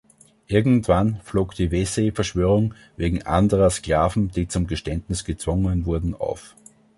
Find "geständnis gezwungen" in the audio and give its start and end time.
4.65-5.85